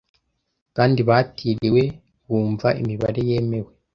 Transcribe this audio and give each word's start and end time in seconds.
kandi 0.75 0.99
batiriwe 1.09 1.83
bumva 2.27 2.67
imibare 2.81 3.21
yemewe 3.29 3.71